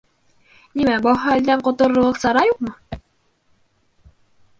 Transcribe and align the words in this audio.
Нимә, 0.79 0.95
был 1.07 1.19
хәлдән 1.25 1.61
ҡотолорлоҡ 1.67 2.17
сара 2.21 2.43
юҡмы? 2.53 2.73